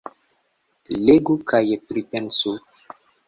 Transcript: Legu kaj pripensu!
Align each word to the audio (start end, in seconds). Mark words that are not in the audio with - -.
Legu 1.09 1.35
kaj 1.53 1.61
pripensu! 1.91 2.55